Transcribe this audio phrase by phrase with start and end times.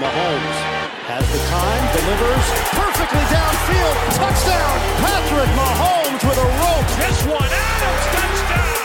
[0.00, 0.56] Mahomes
[1.12, 3.96] has the time, delivers perfectly downfield.
[4.16, 6.88] Touchdown, Patrick Mahomes with a rope.
[6.96, 8.80] This one, Adams, touchdown.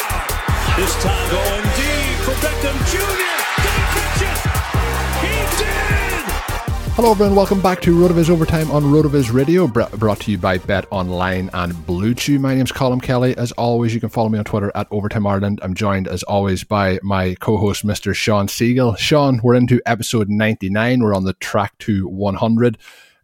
[0.75, 3.31] This time going deep for Beckham Jr.
[3.63, 4.39] Did he catch it?
[5.23, 6.04] He did.
[6.95, 7.35] Hello, everyone.
[7.35, 11.85] Welcome back to RotoViz Overtime on RotoViz Radio, brought to you by Bet Online and
[11.85, 12.39] Blue Chew.
[12.39, 13.35] My name's Colm Kelly.
[13.35, 15.59] As always, you can follow me on Twitter at Overtime Ireland.
[15.61, 18.15] I'm joined, as always, by my co-host, Mr.
[18.15, 18.97] Shawn Siegele.
[18.97, 21.03] Shawn, we're into episode 99.
[21.03, 22.77] We're on the track to 100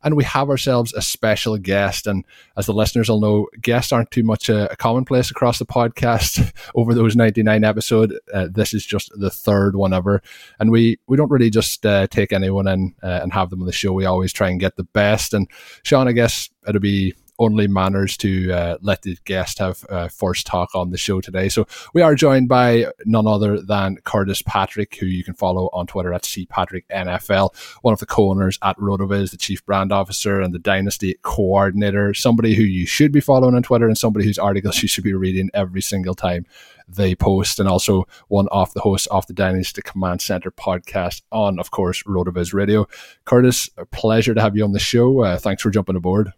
[0.03, 2.07] and we have ourselves a special guest.
[2.07, 2.25] And
[2.57, 6.51] as the listeners will know, guests aren't too much a, a commonplace across the podcast
[6.75, 8.13] over those 99 episodes.
[8.33, 10.21] Uh, this is just the third one ever.
[10.59, 13.65] And we, we don't really just uh, take anyone in uh, and have them on
[13.67, 13.93] the show.
[13.93, 15.33] We always try and get the best.
[15.33, 15.47] And
[15.83, 20.45] Shawn, I guess it'll be only manners to uh, let the guest have uh, first
[20.45, 21.49] talk on the show today.
[21.49, 25.87] So we are joined by none other than Curtis Patrick, who you can follow on
[25.87, 27.49] Twitter at cpatricknfl,
[27.81, 32.53] one of the co-owners at RotoViz, the chief brand officer and the dynasty coordinator, somebody
[32.53, 35.49] who you should be following on Twitter and somebody whose articles you should be reading
[35.53, 36.45] every single time
[36.87, 41.57] they post, and also one of the hosts of the Dynasty Command Center podcast on,
[41.57, 42.85] of course, RotoViz Radio.
[43.25, 45.23] Curtis, a pleasure to have you on the show.
[45.23, 46.33] Uh, thanks for jumping aboard.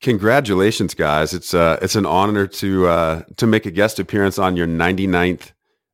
[0.00, 1.34] Congratulations, guys!
[1.34, 5.52] It's uh, it's an honor to uh, to make a guest appearance on your 99th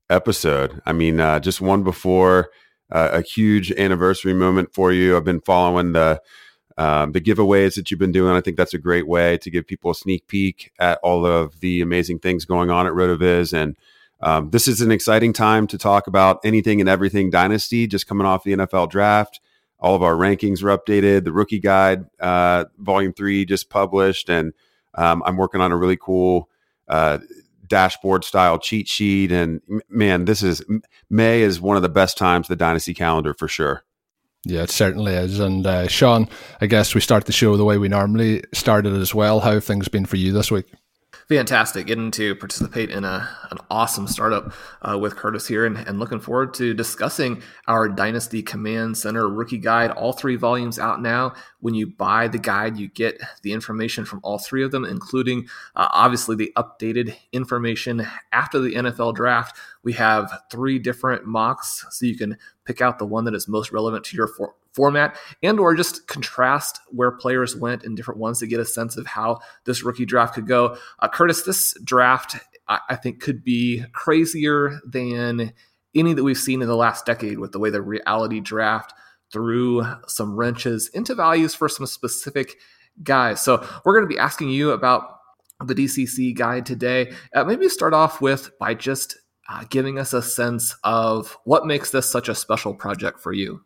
[0.09, 0.81] episode.
[0.87, 2.50] I mean, uh, just one before
[2.93, 5.17] uh, a huge anniversary moment for you.
[5.17, 6.21] I've been following the
[6.78, 8.37] um, the giveaways that you've been doing.
[8.37, 11.59] I think that's a great way to give people a sneak peek at all of
[11.59, 13.53] the amazing things going on at Rotoviz.
[13.53, 13.77] And
[14.21, 17.88] um, this is an exciting time to talk about anything and everything Dynasty.
[17.88, 19.41] Just coming off the NFL draft
[19.78, 21.25] all of our rankings are updated.
[21.25, 24.53] The rookie guide, uh, volume three, just published, and
[24.94, 26.48] um, I'm working on a really cool
[26.88, 27.19] uh,
[27.66, 29.32] dashboard style cheat sheet.
[29.32, 30.62] And man, this is
[31.11, 33.84] May is one of the best times the dynasty calendar for sure.
[34.44, 35.40] Yeah, it certainly is.
[35.40, 36.28] And uh, Shawn,
[36.61, 39.40] I guess we start the show the way we normally started as well.
[39.40, 40.67] How have things been for you this week?
[41.28, 44.52] Fantastic getting to participate in a, an awesome startup
[44.82, 49.58] uh, with Curtis here and, and, looking forward to discussing our Dynasty Command Center rookie
[49.58, 49.90] guide.
[49.90, 51.34] All three volumes out now.
[51.61, 55.49] When you buy the guide, you get the information from all three of them, including
[55.75, 59.58] uh, obviously the updated information after the NFL draft.
[59.82, 63.73] We have three different mocks, so you can pick out the one that is most
[63.73, 68.38] relevant to your for- format and or just contrast where players went in different ones
[68.38, 70.76] to get a sense of how this rookie draft could go.
[71.00, 72.37] Uh, Curtis, this draft
[72.69, 75.52] I, I think could be crazier than
[75.94, 78.93] any that we've seen in the last decade with the way the reality draft
[79.32, 82.56] threw some wrenches into values for some specific
[83.02, 83.40] guys.
[83.43, 85.19] So we're going to be asking you about
[85.64, 87.12] the DCC guide today.
[87.34, 89.17] Uh, maybe start off with by just
[89.49, 93.64] uh, giving us a sense of what makes this such a special project for you.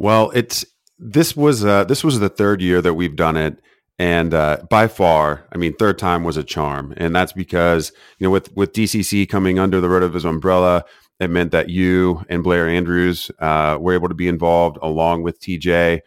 [0.00, 0.64] Well, it's
[0.98, 3.58] this was uh, this was the third year that we've done it,
[3.98, 8.26] and uh, by far, I mean, third time was a charm, and that's because you
[8.26, 10.86] know with with DCC coming under the RotoViz umbrella,
[11.20, 15.38] it meant that you and Blair Andrews uh, were able to be involved along with
[15.38, 16.00] TJ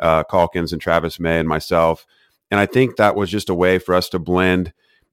[0.00, 2.04] uh, Calkins and Travis May and myself,
[2.50, 4.72] and I think that was just a way for us to blend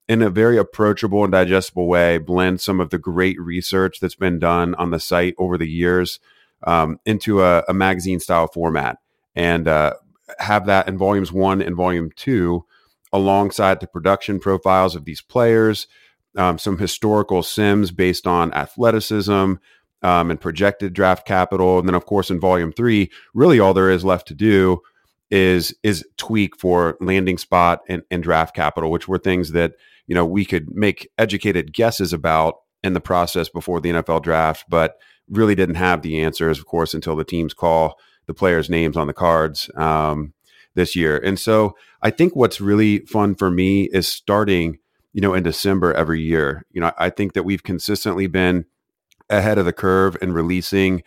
[0.09, 4.39] in a very approachable and digestible way, blend some of the great research that's been
[4.39, 6.19] done on the site over the years
[6.65, 8.97] um, into a, a magazine style format
[9.35, 9.93] and uh,
[10.39, 12.65] have that in volumes one and volume two
[13.11, 15.87] alongside the production profiles of these players,
[16.35, 19.53] um, some historical sims based on athleticism
[20.03, 21.79] um, and projected draft capital.
[21.79, 24.81] And then, of course, in volume three, really all there is left to do
[25.31, 29.73] is is tweak for landing spot and, and draft capital, which were things that
[30.07, 34.65] you know we could make educated guesses about in the process before the NFL draft,
[34.69, 34.97] but
[35.29, 39.07] really didn't have the answers, of course, until the teams call the players' names on
[39.07, 40.33] the cards um,
[40.75, 41.17] this year.
[41.17, 44.79] And so I think what's really fun for me is starting,
[45.13, 46.65] you know, in December every year.
[46.71, 48.65] You know, I think that we've consistently been
[49.29, 51.03] ahead of the curve in releasing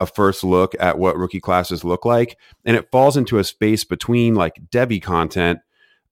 [0.00, 2.38] a first look at what rookie classes look like.
[2.64, 5.60] And it falls into a space between like Devy content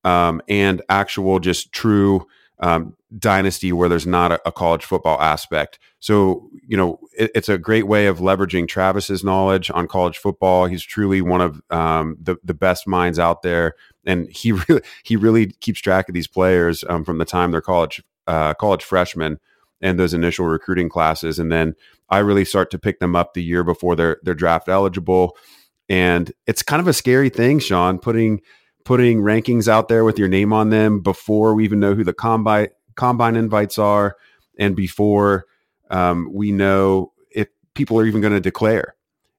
[0.04, 2.26] um, and actual just true
[2.60, 5.78] um, dynasty where there's not a, a, college football aspect.
[5.98, 10.66] So, you know, it, it's a great way of leveraging Travis's knowledge on college football.
[10.66, 13.74] He's truly one of um, the the best minds out there,
[14.04, 17.60] and he really he really keeps track of these players um, from the time they're
[17.60, 19.38] college uh, college freshmen
[19.80, 21.74] and those initial recruiting classes, and then
[22.10, 25.36] I really start to pick them up the year before they're they're draft eligible.
[25.88, 28.42] And it's kind of a scary thing, Shawn, putting
[28.84, 32.12] putting rankings out there with your name on them before we even know who the
[32.12, 34.16] combine combine invites are,
[34.58, 35.46] and before
[35.88, 38.96] um, we know if people are even going to declare.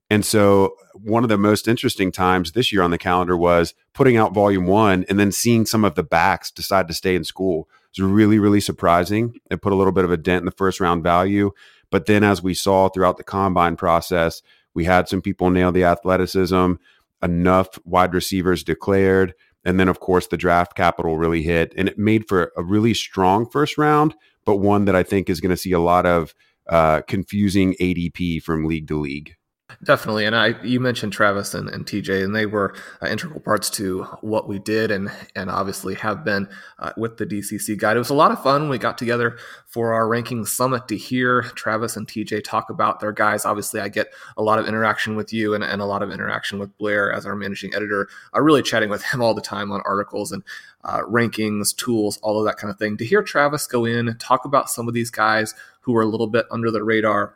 [0.10, 4.18] And so, one of the most interesting times this year on the calendar was putting
[4.18, 7.70] out volume one and then seeing some of the backs decide to stay in school.
[7.96, 9.36] It was really, really surprising.
[9.52, 11.52] It put a little bit of a dent in the first round value.
[11.92, 14.42] But then, as we saw throughout the combine process,
[14.74, 16.74] we had some people nail the athleticism,
[17.22, 19.34] enough wide receivers declared.
[19.66, 22.94] And then, of course, the draft capital really hit, and it made for a really
[22.94, 24.16] strong first round,
[24.46, 26.34] but one that I think is going to see a lot of
[26.70, 29.36] uh, confusing ADP from league to league.
[29.84, 32.74] Definitely, and I you mentioned Travis and, and TJ, and they were
[33.04, 36.50] uh, integral parts to what we did, and and obviously have been
[36.80, 37.96] uh, with the DCC guide.
[37.96, 38.70] It was a lot of fun.
[38.70, 39.38] We got together
[39.68, 43.46] for our ranking summit to hear Travis and TJ talk about their guys.
[43.46, 46.58] Obviously, I get a lot of interaction with you and, and a lot of interaction
[46.58, 48.10] with Blair as our managing editor.
[48.34, 50.44] I'm really chatting with him all the time on articles and
[50.84, 52.98] uh, rankings, tools, all of that kind of thing.
[52.98, 56.28] To hear Travis go in talk about some of these guys who are a little
[56.28, 57.36] bit under the radar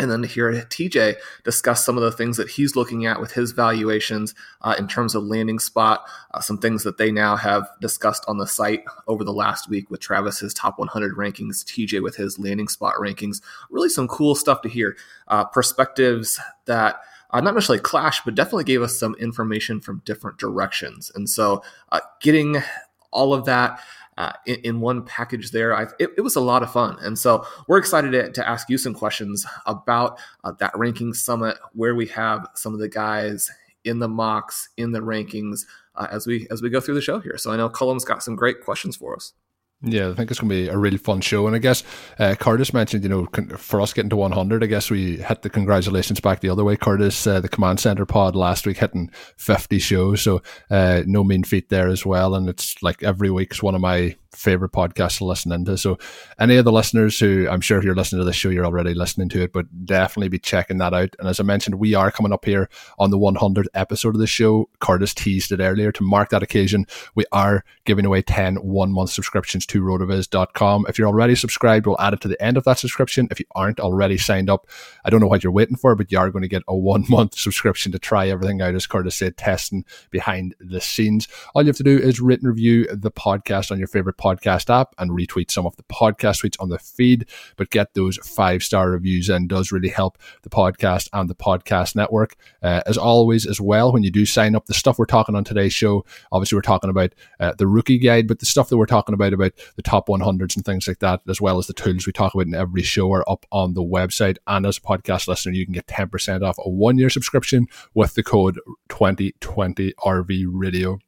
[0.00, 3.32] and then to hear TJ discuss some of the things that he's looking at with
[3.32, 6.04] his valuations uh, in terms of landing spot,
[6.34, 9.90] uh, some things that they now have discussed on the site over the last week
[9.90, 13.40] with Travis's top 100 rankings, TJ with his landing spot rankings.
[13.70, 14.96] Really some cool stuff to hear.
[15.26, 20.38] Uh, perspectives that uh, not necessarily clash, but definitely gave us some information from different
[20.38, 21.10] directions.
[21.14, 22.62] And so uh, getting
[23.10, 23.80] all of that
[24.18, 25.70] uh, in, in, one package there.
[26.00, 26.98] It, it, was a lot of fun.
[27.00, 31.56] And so we're excited to, to ask you some questions about uh, that ranking summit,
[31.72, 33.48] where we have some of the guys
[33.84, 35.60] in the mocks, in the rankings,
[35.94, 37.38] uh, as we as we go through the show here.
[37.38, 39.34] So I know Colm's got some great questions for us.
[39.80, 41.46] Yeah, I think it's going to be a really fun show.
[41.46, 41.84] And I guess
[42.18, 45.50] uh, Curtis mentioned, you know, for us getting to 100, I guess we hit the
[45.50, 46.76] congratulations back the other way.
[46.76, 50.22] Curtis, uh, the Command Center pod last week, hitting 50 shows.
[50.22, 52.34] So uh, no mean feat there as well.
[52.34, 55.76] And it's like every week's one of my favorite podcast to listen into.
[55.76, 55.98] So,
[56.38, 58.94] any of the listeners who I'm sure if you're listening to this show, you're already
[58.94, 61.14] listening to it, but definitely be checking that out.
[61.18, 62.68] And as I mentioned, we are coming up here
[62.98, 64.68] on the 100th episode of the show.
[64.80, 66.86] Curtis teased it earlier to mark that occasion.
[67.14, 70.86] We are giving away 10 one month subscriptions to rotoviz.com.
[70.88, 73.28] If you're already subscribed, we'll add it to the end of that subscription.
[73.30, 74.66] If you aren't already signed up,
[75.04, 77.04] I don't know what you're waiting for, but you are going to get a one
[77.08, 81.28] month subscription to try everything out, as Curtis said, testing behind the scenes.
[81.54, 84.94] All you have to do is written review the podcast on your favorite podcast app
[84.98, 87.26] and retweet some of the podcast tweets on the feed.
[87.56, 91.96] But get those five star reviews and does really help the podcast and the podcast
[91.96, 92.36] network.
[92.62, 95.44] Uh, as always, as well, when you do sign up, the stuff we're talking on
[95.44, 98.86] today's show, obviously, we're talking about uh, the rookie guide, but the stuff that we're
[98.86, 102.06] talking about, about the top 100s and things like that, as well as the tools
[102.06, 104.36] we talk about in every show, are up on the website.
[104.46, 108.14] And as a podcast listener, you can get 10% off a one year subscription with
[108.14, 110.98] the code 2020 RV Radio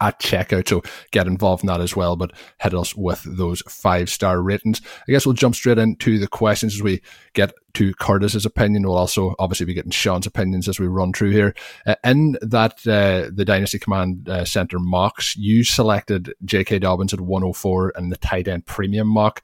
[0.00, 0.68] at checkout.
[0.68, 4.80] So get involved in that as well, but hit us with those five star ratings.
[5.08, 7.00] I guess we'll jump straight into the questions as we
[7.32, 8.82] get to Curtis's opinion.
[8.82, 11.54] We'll also obviously be getting Shawn's opinions as we run through here.
[11.86, 16.80] Uh, in that, uh, the Dynasty Command uh, Center mocks, you selected J.K.
[16.80, 19.42] Dobbins at 104 and the tight end premium mock.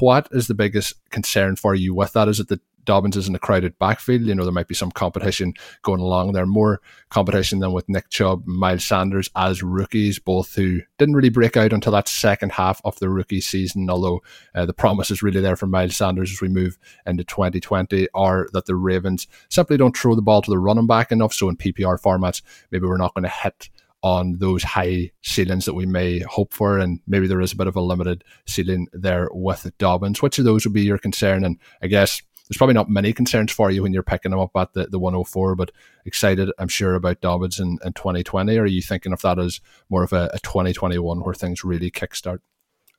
[0.00, 2.28] What is the biggest concern for you with that?
[2.28, 4.22] Is it the Dobbins is in a crowded backfield.
[4.22, 8.08] You know, there might be some competition going along there, more competition than with Nick
[8.08, 12.80] Chubb, Miles Sanders as rookies, both who didn't really break out until that second half
[12.84, 13.88] of the rookie season.
[13.90, 14.22] Although
[14.54, 18.48] uh, the promise is really there for Miles Sanders as we move into 2020, are
[18.52, 21.32] that the Ravens simply don't throw the ball to the running back enough.
[21.32, 23.68] So in PPR formats, maybe we're not going to hit
[24.02, 26.78] on those high ceilings that we may hope for.
[26.78, 30.22] And maybe there is a bit of a limited ceiling there with Dobbins.
[30.22, 31.44] Which of those would be your concern?
[31.44, 34.50] And I guess there's probably not many concerns for you when you're picking them up
[34.56, 35.70] at the, the 104, but
[36.04, 38.58] excited, I'm sure, about Dobbins in, in 2020.
[38.58, 41.92] Or are you thinking of that as more of a, a 2021 where things really
[41.92, 42.40] kickstart?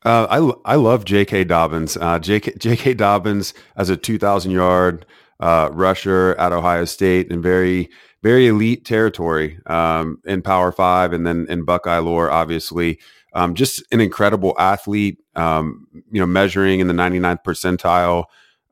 [0.05, 0.25] Uh,
[0.65, 1.43] I, I love J.K.
[1.43, 1.97] Dobbins.
[1.97, 2.53] Uh, J.K.
[2.59, 2.93] J.K.
[2.93, 5.05] Dobbins as a 2,000 yard
[5.41, 7.89] uh, rusher at Ohio State and very,
[8.23, 12.99] very elite territory um, in Power Five and then in Buckeye lore, obviously.
[13.33, 18.25] Um, just an incredible athlete, um, you know, measuring in the 99th percentile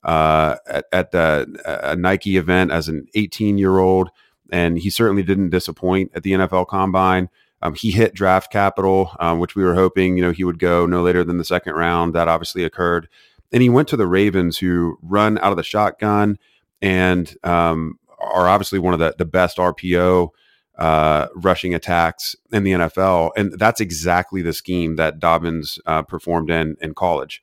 [0.04, 4.10] uh, at, at the, a Nike event as an 18 year old,
[4.52, 7.30] and he certainly didn't disappoint at the NFL Combine.
[7.62, 10.86] Um, he hit draft capital, um, which we were hoping you know he would go
[10.86, 12.14] no later than the second round.
[12.14, 13.10] That obviously occurred,
[13.52, 16.38] and he went to the Ravens, who run out of the shotgun
[16.82, 20.30] and um, are obviously one of the the best RPO
[20.78, 26.50] uh, rushing attacks in the NFL, and that's exactly the scheme that Dobbins uh, performed
[26.50, 27.42] in in college.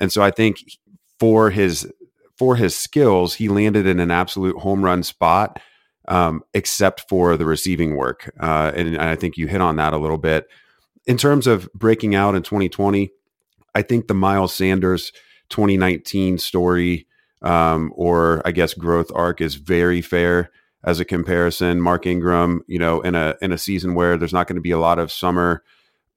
[0.00, 0.58] And so I think
[1.18, 1.90] for his
[2.36, 5.58] for his skills, he landed in an absolute home run spot,
[6.08, 8.30] um, except for the receiving work.
[8.38, 10.46] Uh, and I think you hit on that a little bit.
[11.06, 13.10] In terms of breaking out in 2020,
[13.74, 15.12] I think the Miles Sanders
[15.48, 17.06] 2019 story,
[17.42, 20.50] um, or I guess growth arc, is very fair
[20.84, 21.80] as a comparison.
[21.80, 24.70] Mark Ingram, you know, in a in a season where there's not going to be
[24.72, 25.62] a lot of summer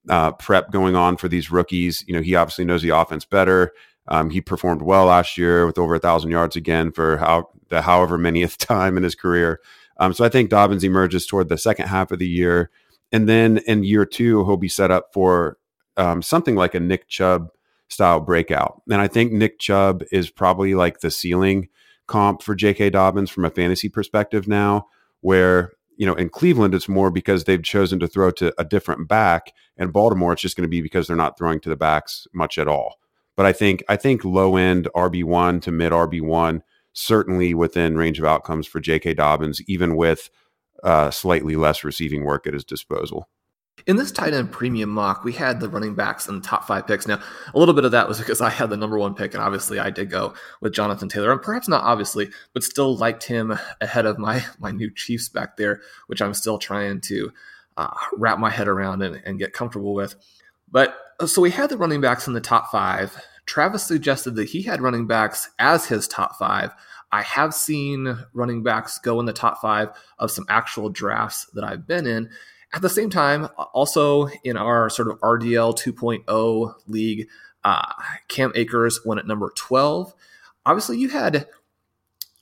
[0.10, 3.72] uh, prep going on for these rookies, you know, he obviously knows the offense better.
[4.10, 7.84] Um, he performed well last year with over a thousand yards again for how the
[7.84, 9.62] however manyth time in his career.
[9.98, 12.72] Um, so I think Dobbins emerges toward the second half of the year,
[13.12, 15.58] and then in year two he'll be set up for
[15.98, 17.50] um, something like a Nick Chubb
[17.90, 18.82] style breakout.
[18.90, 21.70] And I think Nick Chubb is probably like the ceiling
[22.08, 22.92] comp for J.K.
[22.92, 24.88] Dobbins from a fantasy perspective now,
[25.22, 29.08] where you know in Cleveland it's more because they've chosen to throw to a different
[29.08, 32.26] back, and Baltimore it's just going to be because they're not throwing to the backs
[32.34, 32.96] much at all.
[33.40, 37.96] But I think I think low end RB one to mid RB one certainly within
[37.96, 39.14] range of outcomes for J.K.
[39.14, 40.30] Dobbins, even with
[40.84, 43.30] uh, slightly less receiving work at his disposal.
[43.88, 47.08] In this tight end premium mock, we had the running backs the top five picks.
[47.08, 47.22] Now,
[47.54, 49.80] a little bit of that was because I had the number one pick, and obviously
[49.80, 54.06] I did go with Jonathan Taylor, and perhaps not obviously, but still liked him ahead
[54.06, 57.32] of my my new Chiefs back there, which I'm still trying to
[57.78, 60.16] uh, wrap my head around and, and get comfortable with.
[60.70, 63.22] But so we had the running backs in the top five.
[63.46, 66.72] Travis suggested that he had running backs as his top five.
[67.12, 71.64] I have seen running backs go in the top five of some actual drafts that
[71.64, 72.30] I've been in.
[72.72, 77.28] At the same time, also in our sort of RDL 2.0 league,
[77.64, 77.92] uh,
[78.28, 80.14] Cam Akers went at number 12.
[80.66, 81.48] Obviously, you had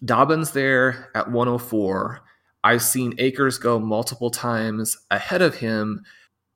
[0.04, 2.22] Dobbins there at 104.
[2.64, 6.04] I've seen Akers go multiple times ahead of him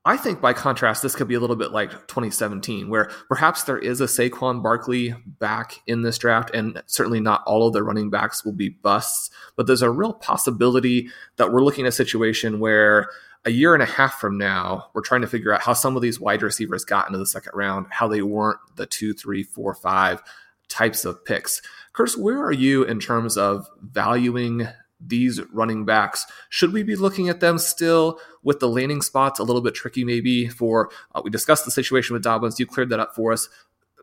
[0.04, 3.78] I think by contrast, this could be a little bit like 2017, where perhaps there
[3.78, 8.10] is a Saquon Barkley back in this draft, and certainly not all of the running
[8.10, 12.60] backs will be busts, but there's a real possibility that we're looking at a situation
[12.60, 13.10] where
[13.46, 16.02] a year and a half from now, we're trying to figure out how some of
[16.02, 19.76] these wide receivers got into the second round, how they weren't the two, three, four,
[19.76, 20.24] five
[20.68, 21.62] types of picks.
[21.94, 24.68] Curtis, where are you in terms of valuing
[25.06, 26.26] these running backs.
[26.50, 30.04] Should we be looking at them still with the landing spots a little bit tricky,
[30.04, 30.48] maybe?
[30.48, 33.50] For uh, we discussed the situation with Dobbins, you cleared that up for us.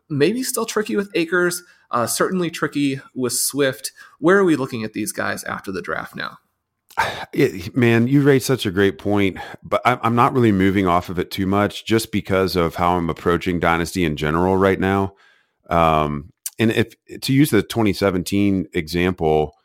[0.09, 3.91] Maybe still tricky with Akers, uh, certainly tricky with Swift.
[4.19, 6.39] Where are we looking at these guys after the draft now?
[7.31, 11.09] It, man, you raised such a great point, but I'm, I'm not really moving off
[11.09, 15.13] of it too much just because of how I'm approaching Dynasty in general right now.
[15.69, 19.58] Um, and if to use the 2017 example,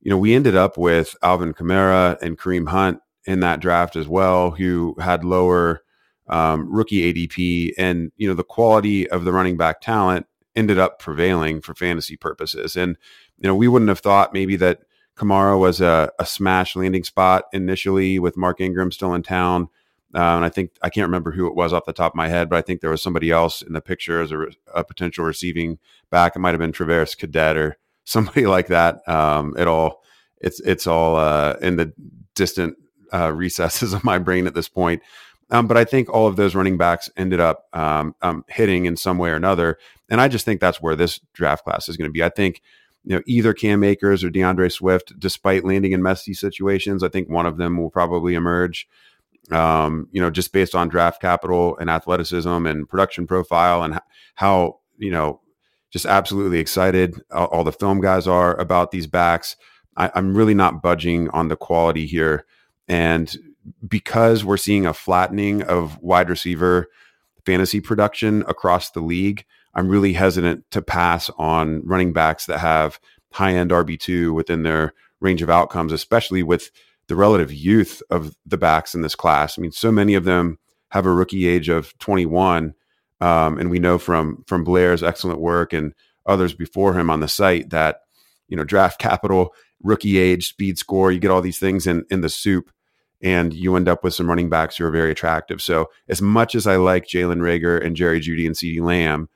[0.00, 4.08] you know, we ended up with Alvin Kamara and Kareem Hunt in that draft as
[4.08, 5.82] well, who had lower
[6.28, 10.26] um, rookie ADP, and you know, the quality of the running back talent
[10.56, 12.76] ended up prevailing for fantasy purposes.
[12.76, 12.96] And
[13.38, 14.80] you know, we wouldn't have thought maybe that
[15.16, 19.68] Kamara was a, a smash landing spot initially with Mark Ingram still in town.
[20.14, 22.28] Uh, and I think I can't remember who it was off the top of my
[22.28, 25.24] head, but I think there was somebody else in the picture as a, a potential
[25.24, 25.78] receiving
[26.10, 26.34] back.
[26.34, 27.76] It might have been Travaris Cadet or
[28.10, 29.06] somebody like that.
[29.08, 30.02] Um, it all
[30.40, 31.92] it's it's all uh, in the
[32.34, 32.76] distant
[33.12, 35.02] uh, recesses of my brain at this point.
[35.52, 38.96] Um, but I think all of those running backs ended up um, um, hitting in
[38.96, 42.08] some way or another, and I just think that's where this draft class is going
[42.08, 42.22] to be.
[42.22, 42.62] I think
[43.04, 47.28] you know either Cam Akers or DeAndre Swift, despite landing in messy situations, I think
[47.28, 48.88] one of them will probably emerge.
[49.50, 53.98] Um, you know, just based on draft capital and athleticism and production profile and
[54.36, 55.40] how you know
[55.90, 59.56] just absolutely excited all, all the film guys are about these backs.
[59.96, 62.44] I, I'm really not budging on the quality here,
[62.88, 63.36] and
[63.86, 66.88] because we're seeing a flattening of wide receiver
[67.44, 69.44] fantasy production across the league,
[69.74, 72.98] I'm really hesitant to pass on running backs that have
[73.32, 76.70] high end RB2 within their range of outcomes, especially with
[77.06, 79.58] the relative youth of the backs in this class.
[79.58, 80.58] I mean, so many of them
[80.90, 82.74] have a rookie age of 21.
[83.20, 85.94] Um, and we know from from Blair's excellent work and
[86.26, 88.00] others before him on the site that
[88.48, 92.20] you know draft capital, rookie age, speed score, you get all these things in in
[92.20, 92.70] the soup
[93.22, 95.60] and you end up with some running backs who are very attractive.
[95.60, 99.28] So, as much as I like Jalen Reagor and Jerry Jeudy and CeeDee Lamb,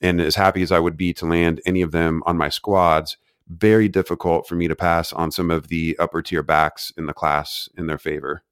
[0.00, 3.16] and as happy as I would be to land any of them on my squads,
[3.48, 7.14] very difficult for me to pass on some of the upper tier backs in the
[7.14, 8.42] class in their favor.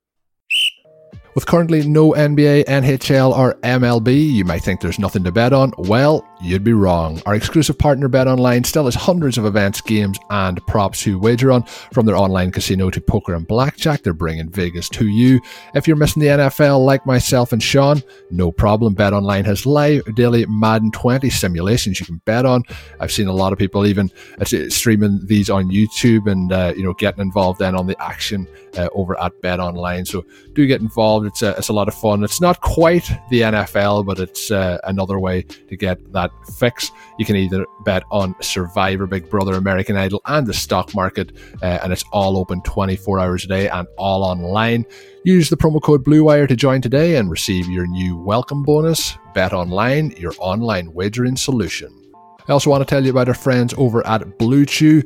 [1.34, 5.72] With currently no NBA, NHL, or MLB, you might think there's nothing to bet on.
[5.78, 7.20] Well, you'd be wrong.
[7.26, 11.64] Our exclusive partner BetOnline still has hundreds of events, games, and props to wager on.
[11.92, 15.40] From their online casino to poker and blackjack, they're bringing Vegas to you.
[15.74, 18.94] If you're missing the NFL, like myself and Shawn, no problem.
[18.94, 22.62] BetOnline has live daily Madden 20 simulations you can bet on.
[23.00, 26.82] I've seen a lot of people even uh, streaming these on YouTube and uh, you
[26.82, 30.06] know getting involved then on the action uh, over at BetOnline.
[30.06, 31.26] So do get involved.
[31.26, 32.24] It's a, it's a lot of fun.
[32.24, 36.90] It's not quite the NFL, but it's uh, another way to get that fix.
[37.18, 41.78] You can either bet on Survivor, Big Brother, American Idol, and the stock market, uh,
[41.82, 44.86] and it's all open 24 hours a day and all online.
[45.24, 49.16] Use the promo code BlueWire to join today and receive your new welcome bonus.
[49.34, 52.04] Bet online, your online wagering solution.
[52.46, 55.02] I also want to tell you about our friends over at Blue Chew.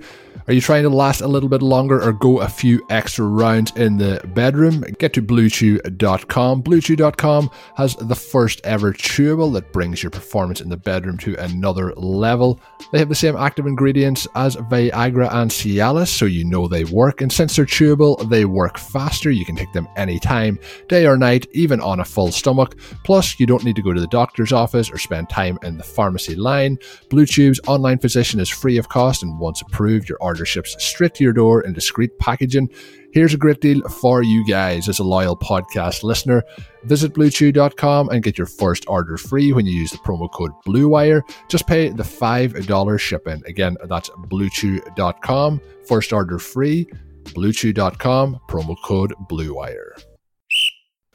[0.49, 3.71] Are you trying to last a little bit longer or go a few extra rounds
[3.77, 4.81] in the bedroom?
[4.99, 6.63] Get to bluechew.com.
[6.63, 11.93] Bluechew.com has the first ever chewable that brings your performance in the bedroom to another
[11.97, 12.59] level.
[12.93, 17.21] They have the same active ingredients as Viagra and Cialis, so you know they work.
[17.21, 19.31] And since they're chewable, they work faster.
[19.31, 20.59] You can take them anytime,
[20.89, 22.79] day or night, even on a full stomach.
[23.05, 25.85] Plus, you don't need to go to the doctor's office or spend time in the
[25.85, 26.79] pharmacy line.
[27.11, 31.15] Blue Chew's online physician is free of cost, and once approved, your order ships straight
[31.15, 32.69] to your door in discreet packaging.
[33.13, 36.43] Here's a great deal for you guys as a loyal podcast listener.
[36.85, 41.23] Visit bluechew.com and get your first order free when you use the promo code BlueWire.
[41.49, 43.43] Just pay the $5 shipping.
[43.47, 45.61] Again, that's bluechew.com.
[45.87, 46.87] First order free.
[47.25, 50.08] Bluechew.com, promo code BlueWire.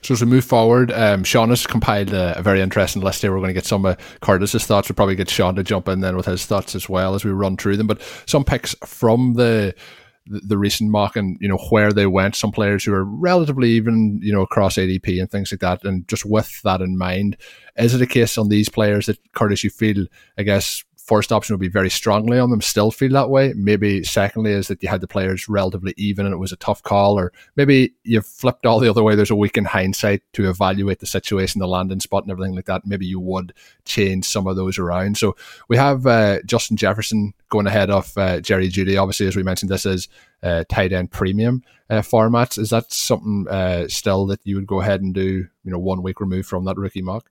[0.04, 3.32] So as we move forward, um, Shawn has compiled a, a, very interesting list here.
[3.32, 4.90] We're going to get some of Curtis's thoughts.
[4.90, 7.32] We'll probably get Shawn to jump in then with his thoughts as well as we
[7.32, 7.88] run through them.
[7.88, 9.74] But some picks from the
[10.26, 12.36] the, recent mock and you know where they went.
[12.36, 15.84] Some players who are relatively even, you know, across ADP and things like that.
[15.84, 17.38] And just with that in mind,
[17.76, 20.06] is it a case on these players that Curtis you feel,
[20.38, 23.54] I guess, first option would be very strongly on them, still feel that way.
[23.56, 26.82] Maybe secondly is that you had the players relatively even and it was a tough
[26.82, 29.16] call, or maybe you've flipped all the other way.
[29.16, 32.66] There's a week in hindsight to evaluate the situation, the landing spot, and everything like
[32.66, 32.86] that.
[32.86, 33.54] Maybe you would
[33.86, 35.18] change some of those around.
[35.18, 35.36] So
[35.68, 39.00] we have uh, Justin Jefferson going ahead of uh, Jerry Jeudy.
[39.00, 40.08] Obviously, as we mentioned, this is
[40.42, 42.58] uh, tight end premium uh, formats.
[42.58, 45.48] Is that something uh, still that you would go ahead and do?
[45.66, 47.30] You know, one week removed from that rookie mock.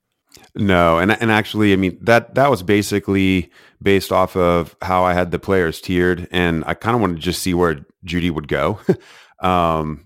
[0.54, 5.14] No, and and actually, I mean that that was basically based off of how I
[5.14, 8.48] had the players tiered, and I kind of wanted to just see where Jeudy would
[8.48, 8.78] go.
[9.40, 10.04] um,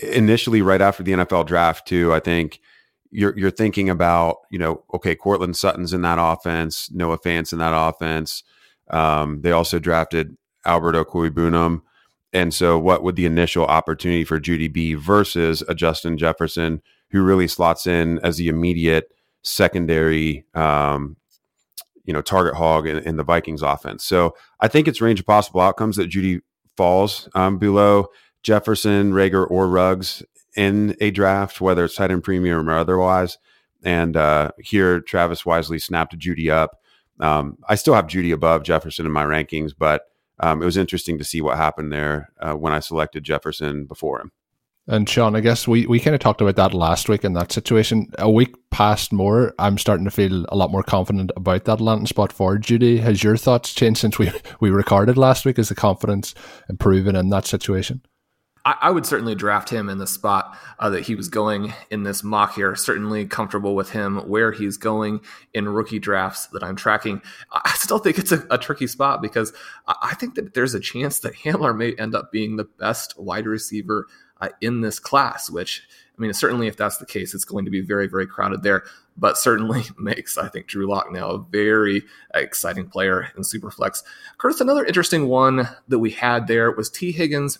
[0.00, 2.60] initially, right after the NFL draft, too, I think
[3.10, 7.58] you're you're thinking about you know, okay, Courtland Sutton's in that offense, Noah Fant's in
[7.58, 8.42] that offense.
[8.90, 11.82] Um, they also drafted Albert Okwuegbunam.
[12.32, 16.80] and so, what would the initial opportunity for Jeudy be versus a Justin Jefferson
[17.10, 19.11] who really slots in as the immediate
[19.42, 21.16] secondary, um,
[22.04, 24.04] you know, target hog in, in, the Vikings offense?
[24.04, 26.40] So, I think it's range of possible outcomes that Jeudy
[26.76, 28.08] falls um, below
[28.42, 30.22] Jefferson, Reagor, or Ruggs
[30.56, 33.38] in a draft, whether it's tight end premium or otherwise.
[33.82, 36.78] And uh, here, Travis wisely snapped Jeudy up.
[37.20, 40.06] Um, I still have Jeudy above Jefferson in my rankings, but
[40.40, 44.20] um, it was interesting to see what happened there uh, when I selected Jefferson before
[44.20, 44.32] him.
[44.88, 47.52] And Sean, I guess we, we kind of talked about that last week in that
[47.52, 48.10] situation.
[48.18, 52.06] A week past more, I'm starting to feel a lot more confident about that landing
[52.06, 52.98] spot for Jeudy.
[52.98, 55.58] Has your thoughts changed since we, we recorded last week?
[55.58, 56.34] Is the confidence
[56.68, 58.02] improving in that situation?
[58.64, 62.02] I, I would certainly draft him in the spot uh, that he was going in
[62.02, 62.74] this mock here.
[62.74, 65.20] Certainly comfortable with him where he's going
[65.54, 67.22] in rookie drafts that I'm tracking.
[67.52, 69.52] I still think it's a, a tricky spot because
[69.86, 73.46] I think that there's a chance that Hamler may end up being the best wide
[73.46, 74.06] receiver
[74.42, 75.82] uh, in this class, which
[76.18, 78.84] I mean, certainly if that's the case, it's going to be very, very crowded there.
[79.16, 82.02] But certainly makes, I think, Drew Lock now a very
[82.34, 84.02] exciting player in Superflex.
[84.38, 87.58] Curtis, another interesting one that we had there was Tee Higgins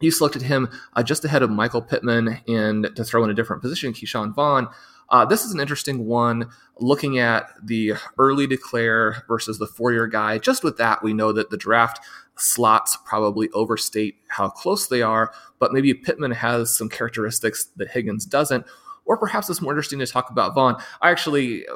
[0.00, 3.62] you selected him uh, just ahead of Michael Pittman and to throw in a different
[3.62, 4.68] position, Ke'Shawn Vaughn.
[5.08, 10.06] Uh, this is an interesting one looking at the early declare versus the four year
[10.06, 10.38] guy.
[10.38, 12.00] Just with that, we know that the draft
[12.36, 18.26] slots probably overstate how close they are, but maybe Pittman has some characteristics that Higgins
[18.26, 18.66] doesn't.
[19.06, 20.76] Or perhaps it's more interesting to talk about Vaughn.
[21.02, 21.66] I actually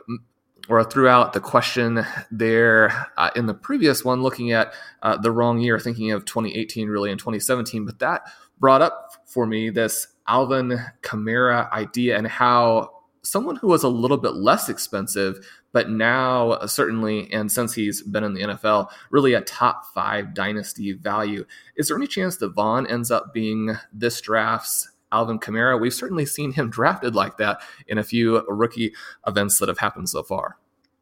[0.69, 5.61] or throughout the question there uh, in the previous one, looking at uh, the wrong
[5.61, 7.87] year, thinking of 2018 really and 2017.
[7.87, 8.23] But that
[8.61, 12.91] brought up for me this Alvin Kamara idea and how
[13.23, 18.03] someone who was a little bit less expensive, but now uh, certainly, and since he's
[18.03, 21.45] been in the NFL, really a top five dynasty value.
[21.77, 25.81] Is there any chance that Vaughn ends up being this draft's Alvin Kamara.
[25.81, 28.95] We've certainly seen him drafted like that in a few rookie
[29.27, 30.59] events that have happened so far.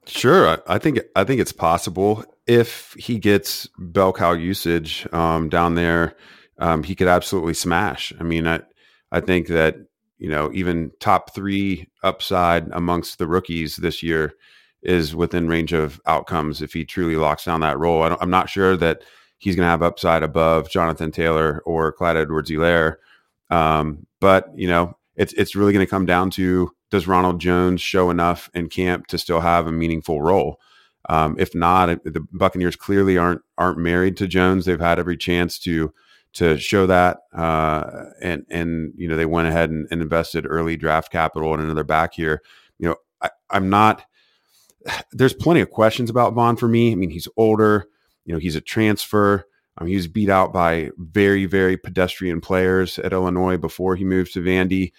[0.07, 5.75] Sure, I think I think it's possible if he gets bell cow usage um, down
[5.75, 6.15] there,
[6.59, 8.13] um, he could absolutely smash.
[8.21, 8.61] I mean, I
[9.11, 9.77] I think that
[10.19, 14.33] you know even top three upside amongst the rookies this year
[14.83, 18.03] is within range of outcomes if he truly locks down that role.
[18.03, 19.03] I am not sure that
[19.39, 22.97] he's going to have upside above Jonathan Taylor or Clyde Edwards-Helaire
[23.51, 27.81] um, but you know, it's it's really going to come down to does Ronald Jones
[27.81, 30.61] show enough in camp to still have a meaningful role?
[31.09, 34.65] Um, if not, the Buccaneers clearly aren't aren't married to Jones.
[34.65, 35.93] They've had every chance to
[36.37, 40.77] to show that, uh, and and you know they went ahead and, and, invested early
[40.77, 42.43] draft capital in another back here.
[42.79, 44.05] You know, I, I'm not.
[45.13, 46.93] There's plenty of questions about Vaughn for me.
[46.93, 47.87] I mean, he's older.
[48.25, 49.47] You know, he's a transfer.
[49.79, 54.33] Um, he was beat out by very, very pedestrian players at Illinois before he moved
[54.35, 54.93] to Vandy.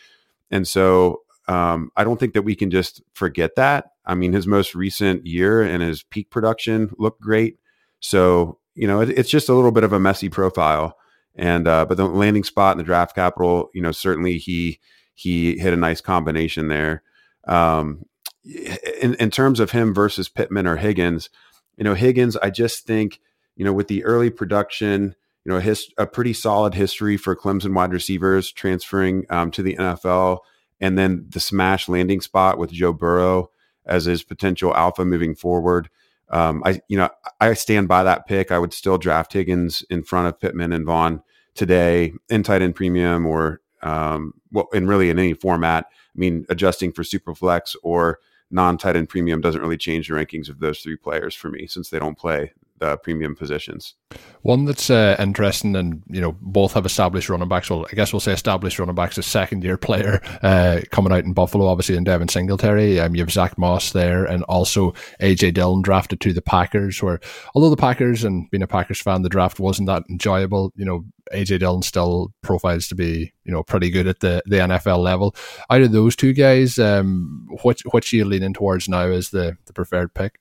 [0.51, 3.91] And so um, I don't think that we can just forget that.
[4.05, 7.57] I mean, his most recent year and his peak production looked great.
[7.99, 10.96] So, you know, it, it's just a little bit of a messy profile.
[11.37, 14.79] And, uh, but the landing spot in the draft capital, you know, certainly he,
[15.13, 17.03] he hit a nice combination there.
[17.47, 18.05] Um,
[18.43, 21.29] in, in terms of him versus Pittman or Higgins,
[21.77, 23.19] you know, Higgins, I just think
[23.57, 27.35] you know, with the early production, you know, a, his, a pretty solid history for
[27.35, 30.39] Clemson wide receivers transferring um, to the NFL,
[30.79, 33.49] and then the smash landing spot with Joe Burrow
[33.85, 35.89] as his potential alpha moving forward.
[36.29, 37.09] Um, I, you know,
[37.41, 38.51] I stand by that pick.
[38.51, 41.23] I would still draft Higgins in front of Pittman and Vaughn
[41.57, 45.85] today in tight end premium or, um, well, and really in any format.
[45.89, 50.13] I mean, adjusting for super flex or non tight end premium doesn't really change the
[50.13, 53.95] rankings of those three players for me since they don't play the premium positions.
[54.43, 57.69] One that's uh, interesting, and you know, both have established running backs.
[57.69, 59.17] Well, I guess we'll say established running backs.
[59.17, 62.99] A second year player uh, coming out in Buffalo, obviously, and Devin Singletary.
[62.99, 67.01] Um, you have Zack Moss there, and also AJ Dillon drafted to the Packers.
[67.01, 67.19] Where
[67.55, 70.71] although the Packers and being a Packers fan, the draft wasn't that enjoyable.
[70.75, 74.57] You know, AJ Dillon still profiles to be you know pretty good at the the
[74.57, 75.35] NFL level.
[75.69, 79.73] Out of those two guys, um, what what you leaning towards now as the the
[79.73, 80.39] preferred pick?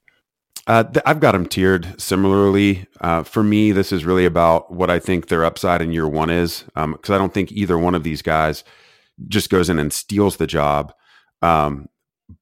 [0.66, 2.86] Uh, th- I've got them tiered similarly.
[3.00, 6.30] Uh, for me, this is really about what I think their upside in year one
[6.30, 8.64] is, because um, I don't think either one of these guys
[9.28, 10.92] just goes in and steals the job.
[11.40, 11.88] Um,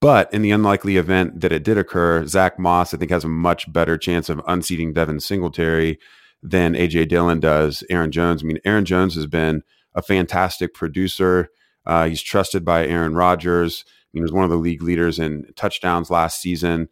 [0.01, 3.29] but in the unlikely event that it did occur, Zack Moss, I think, has a
[3.29, 5.99] much better chance of unseating Devin Singletary
[6.45, 8.43] than AJ Dillon does Aaron Jones.
[8.43, 9.63] I mean, Aaron Jones has been
[9.97, 11.49] a fantastic producer.
[11.85, 13.85] Uh, he's trusted by Aaron Rodgers.
[14.13, 16.89] He was one of the league leaders in touchdowns last season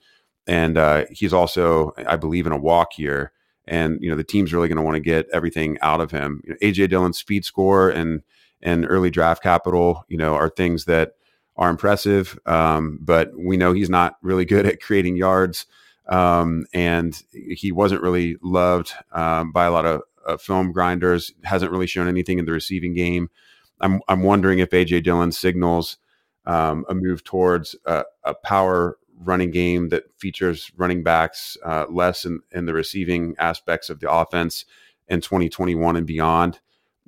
[0.47, 3.33] and uh, he's also, I believe, in a walk here.
[3.67, 6.43] and you know the team's really going to want to get everything out of him.
[6.45, 8.23] You know, AJ Dillon's speed score and
[8.61, 11.13] and early draft capital, you know, are things that
[11.57, 15.67] are impressive, um, but we know he's not really good at creating yards,
[16.09, 21.33] um, and he wasn't really loved um, by a lot of film grinders.
[21.45, 23.31] Hasn't really shown anything in the receiving game.
[23.81, 25.99] I'm I'm wondering if AJ Dillon signals
[26.47, 32.25] um, a move towards a, a, power running game that features running backs uh, less
[32.25, 34.65] in, in the receiving aspects of the offense
[35.09, 36.61] in 2021 and beyond.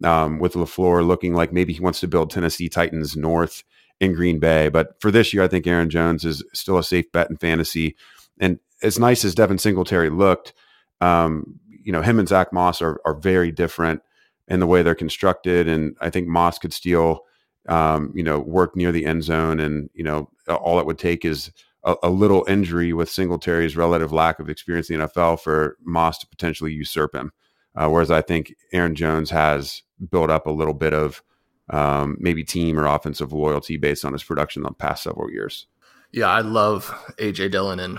[0.03, 3.63] Um, with LaFleur looking like maybe he wants to build Tennessee Titans North
[4.01, 4.69] in Green Bay.
[4.69, 7.95] But for this year, I think Aaron Jones is still a safe bet in fantasy.
[8.41, 10.53] And as nice as Devin Singletary looked,
[11.01, 14.03] um, you know, him and Zack Moss are, are very different
[14.47, 15.67] in the way they're constructed.
[15.67, 17.21] And I think Moss could steal,
[17.69, 19.59] um, you know, work near the end zone.
[19.59, 21.51] And, you know, all it would take is
[21.83, 26.19] a, a, little injury with Singletary's relative lack of experience in the NFL for Moss
[26.19, 27.33] to potentially usurp him.
[27.75, 31.23] Uh, whereas I think Aaron Jones has built up a little bit of
[31.71, 35.67] um, maybe team or offensive loyalty based on his production the past several years.
[36.13, 36.87] Yeah, I love
[37.19, 37.99] AJ Dillon and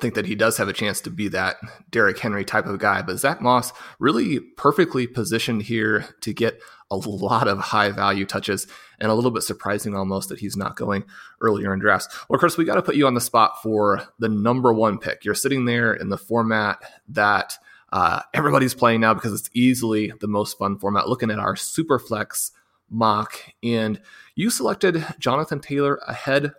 [0.00, 1.56] think that he does have a chance to be that
[1.90, 3.02] Derrick Henry type of guy.
[3.02, 6.60] But Zack Moss really perfectly positioned here to get
[6.90, 8.66] a lot of high value touches
[8.98, 11.04] and a little bit surprising almost that he's not going
[11.40, 12.08] earlier in drafts.
[12.28, 15.24] Well, Chris, we got to put you on the spot for the number one pick.
[15.24, 17.56] You're sitting there in the format that
[17.92, 21.08] uh, everybody's playing now because it's easily the most fun format.
[21.08, 22.50] Looking at our Superflex
[22.88, 24.00] mock, and
[24.34, 26.52] you selected Jonathan Taylor ahead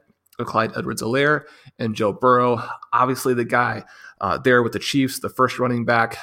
[0.45, 1.43] Clyde Edwards-Helaire
[1.80, 2.63] and Joe Burrow.
[2.93, 3.84] Obviously, the guy
[4.19, 6.17] uh, there with the Chiefs, the first running back,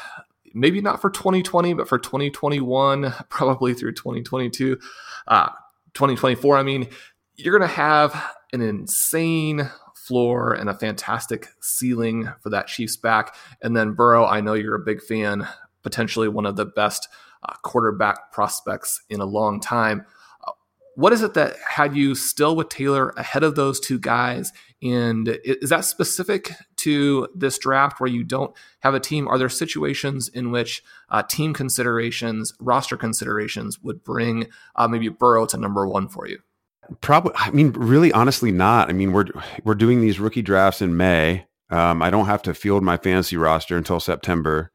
[0.54, 4.78] maybe not for 2020, but for 2021, probably through 2022,
[5.26, 5.48] uh,
[5.94, 6.56] 2024.
[6.56, 6.88] I mean,
[7.36, 13.34] you're going to have an insane floor and a fantastic ceiling for that Chiefs back.
[13.62, 15.46] And then Burrow, I know you're a big fan,
[15.82, 17.08] potentially one of the best
[17.42, 20.04] uh, quarterback prospects in a long time
[20.98, 24.52] what is it that had you still with Taylor ahead of those two guys?
[24.82, 29.28] And is that specific to this draft where you don't have a team?
[29.28, 35.46] Are there situations in which uh, team considerations, roster considerations would bring uh, maybe Burrow
[35.46, 36.40] to number one for you?
[37.00, 37.32] Probably.
[37.36, 38.90] I mean, really, honestly, not.
[38.90, 39.26] I mean, we're
[39.62, 41.46] we're doing these rookie drafts in May.
[41.70, 44.72] Um, I don't have to field my fantasy roster until September.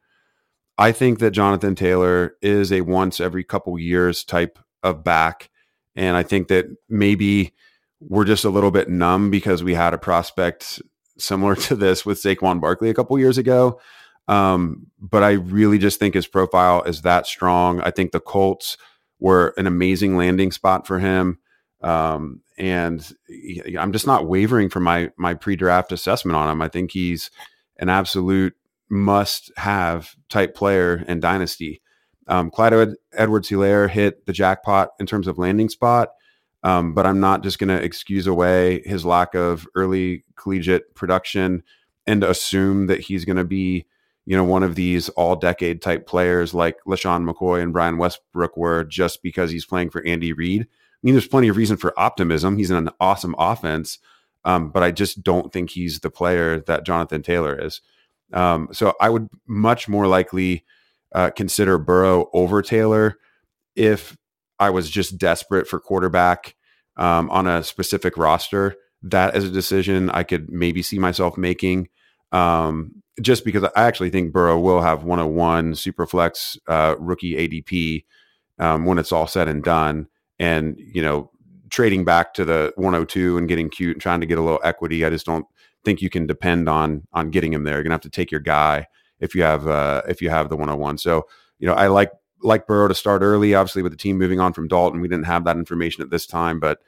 [0.78, 5.50] I think that Jonathan Taylor is a once every couple years type of back
[5.96, 7.54] and I think that maybe
[8.00, 10.82] we're just a little bit numb because we had a prospect
[11.18, 13.80] similar to this with Saquon Barkley a couple years ago.
[14.28, 17.82] Um, but I really just think his profile is that strong.
[17.82, 18.78] I think the Colts
[19.20, 21.40] were an amazing landing spot for him.
[21.82, 23.06] Um, and
[23.78, 26.62] I'm just not wavering from my my pre-draft assessment on him.
[26.62, 27.30] I think he's
[27.78, 28.56] an absolute
[28.90, 31.82] must-have type player in dynasty.
[32.28, 36.10] Um, Clyde Edwards Helaire hit the jackpot in terms of landing spot,
[36.64, 41.64] um, but I'm not just going to excuse away his lack of early collegiate production
[42.08, 43.86] and assume that he's going to be,
[44.26, 48.56] you know, one of these all decade type players like LeSean McCoy and Brian Westbrook
[48.56, 50.62] were just because he's playing for Andy Reid.
[50.62, 50.66] I
[51.02, 52.58] mean, there's plenty of reason for optimism.
[52.58, 54.00] He's in an awesome offense,
[54.46, 57.82] um, but I just don't think he's the player that Jonathan Taylor is.
[58.32, 60.64] Um, so I would much more likely
[61.14, 63.18] uh, consider Burrow over Taylor
[63.76, 64.18] if
[64.60, 66.56] I was just desperate for quarterback
[66.98, 68.76] um, on a specific roster.
[69.02, 71.90] That is a decision I could maybe see myself making.
[72.32, 78.06] Um, just because I actually think Burrow will have 101 Superflex uh, rookie ADP
[78.60, 80.08] um, when it's all said and done.
[80.40, 81.30] And, you know,
[81.70, 85.06] trading back to the 102 and getting cute and trying to get a little equity,
[85.06, 85.46] I just don't
[85.84, 87.76] think you can depend on on getting him there.
[87.76, 88.88] You're gonna have to take your guy
[89.20, 90.98] if you have uh, if you have the 101.
[90.98, 91.28] So
[91.60, 93.54] you know I like like Burrow to start early.
[93.54, 96.26] Obviously, with the team moving on from Dalton, we didn't have that information at this
[96.26, 96.80] time, but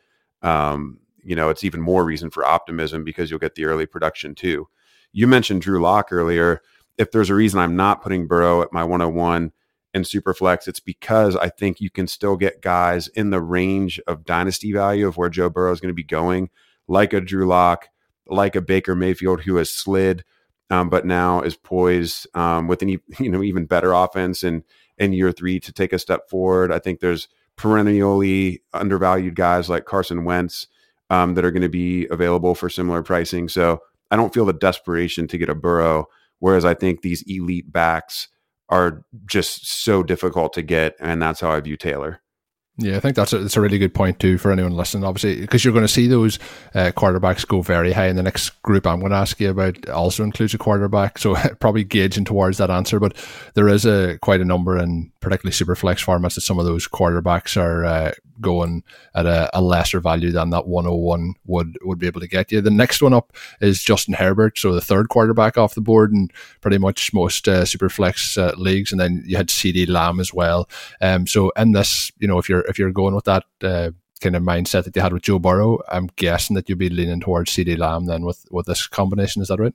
[0.41, 4.35] um, you know it's even more reason for optimism because you'll get the early production
[4.35, 4.67] too.
[5.11, 6.61] You mentioned Drew Lock earlier.
[6.97, 9.51] If there's a reason I'm not putting Burrow at my 101
[9.93, 14.25] and Superflex, it's because I think you can still get guys in the range of
[14.25, 16.49] dynasty value of where Joe Burrow is going to be going,
[16.87, 17.87] like a Drew Lock,
[18.27, 20.23] like a Baker Mayfield who has slid
[20.69, 24.63] um, but now is poised um, with an you know even better offense in
[24.97, 26.71] in year three to take a step forward.
[26.71, 30.67] I think there's perennially undervalued guys like Carson Wentz
[31.09, 33.47] um, that are going to be available for similar pricing.
[33.47, 36.07] So I don't feel the desperation to get a Burrow,
[36.39, 38.27] whereas I think these elite backs
[38.69, 42.21] are just so difficult to get, and that's how I view Taylor.
[42.77, 45.05] Yeah, I think that's a, that's a really good point too for anyone listening.
[45.05, 46.39] Obviously, because you're going to see those
[46.73, 48.07] uh, quarterbacks go very high.
[48.07, 51.35] In the next group, I'm going to ask you about also includes a quarterback, so
[51.61, 52.99] probably gauging towards that answer.
[52.99, 53.15] But
[53.53, 56.85] there is a quite a number in particularly super flex formats that some of those
[56.85, 62.07] quarterbacks are uh, going at a, a, lesser value than that 101 would would be
[62.07, 62.61] able to get you.
[62.61, 66.29] The next one up is Justin Herbert, so the third quarterback off the board in
[66.61, 70.33] pretty much most uh, super flex uh, leagues, and then you had CeeDee Lamb as
[70.33, 70.69] well.
[71.01, 74.35] Um, so in this, you know, if you're if you're going with that uh, kind
[74.35, 77.51] of mindset that you had with Joe Burrow, I'm guessing that you'd be leaning towards
[77.51, 79.41] CeeDee Lamb then with with this combination.
[79.41, 79.73] Is that right?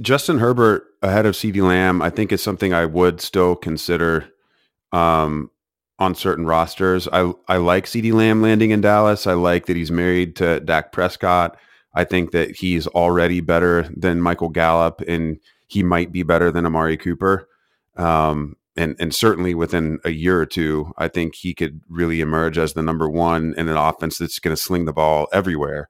[0.00, 4.28] Justin Herbert ahead of CeeDee Lamb, I think is something I would still consider
[4.92, 5.50] um,
[5.98, 7.08] on certain rosters.
[7.12, 9.26] I I like CeeDee Lamb landing in Dallas.
[9.26, 11.56] I like that he's married to Dak Prescott.
[11.94, 16.66] I think that he's already better than Michael Gallup, and he might be better than
[16.66, 17.48] Amari Cooper.
[17.96, 22.58] Um, and and certainly within a year or two, I think he could really emerge
[22.58, 25.88] as the number one in an offense that's going to sling the ball everywhere.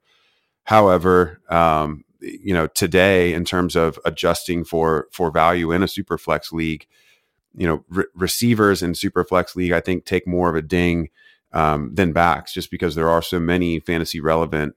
[0.64, 6.18] However, um, you know, today in terms of adjusting for for value in a super
[6.18, 6.86] flex league,
[7.56, 11.08] you know, re- receivers in super flex league, I think take more of a ding
[11.52, 14.74] um, than backs, just because there are so many fantasy relevant